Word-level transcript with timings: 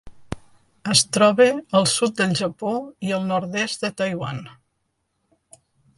Es 0.93 1.01
troba 1.17 1.45
al 1.79 1.85
sud 1.91 2.17
del 2.21 2.33
Japó 2.41 2.73
i 3.09 3.15
el 3.19 3.27
nord-est 3.33 3.85
de 3.87 3.95
Taiwan. 4.03 4.45